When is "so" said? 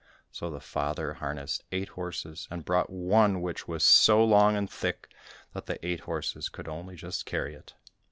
0.31-0.49, 3.83-4.23